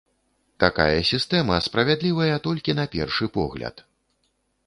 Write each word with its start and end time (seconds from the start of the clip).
Такая 0.61 1.01
сістэма 1.09 1.57
справядлівая 1.65 2.35
толькі 2.49 2.77
на 2.81 2.85
першы 2.97 3.25
погляд. 3.39 3.75